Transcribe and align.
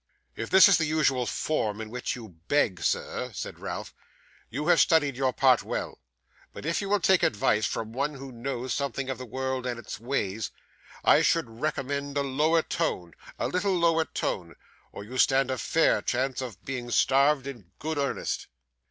'If 0.35 0.49
this 0.49 0.67
is 0.67 0.79
the 0.79 0.87
usual 0.87 1.27
form 1.27 1.79
in 1.79 1.91
which 1.91 2.15
you 2.15 2.29
beg, 2.47 2.81
sir,' 2.81 3.29
said 3.35 3.59
Ralph, 3.59 3.93
'you 4.49 4.65
have 4.67 4.79
studied 4.81 5.15
your 5.15 5.31
part 5.31 5.61
well; 5.61 5.99
but 6.53 6.65
if 6.65 6.81
you 6.81 6.89
will 6.89 6.99
take 6.99 7.21
advice 7.21 7.67
from 7.67 7.93
one 7.93 8.15
who 8.15 8.31
knows 8.31 8.73
something 8.73 9.11
of 9.11 9.19
the 9.19 9.27
world 9.27 9.67
and 9.67 9.77
its 9.77 9.99
ways, 9.99 10.49
I 11.03 11.21
should 11.21 11.47
recommend 11.61 12.17
a 12.17 12.23
lower 12.23 12.63
tone; 12.63 13.13
a 13.37 13.47
little 13.47 13.77
lower 13.77 14.05
tone, 14.05 14.55
or 14.91 15.03
you 15.03 15.19
stand 15.19 15.51
a 15.51 15.59
fair 15.59 16.01
chance 16.01 16.41
of 16.41 16.65
being 16.65 16.89
starved 16.89 17.45
in 17.45 17.69
good 17.77 17.99
earnest. 17.99 18.47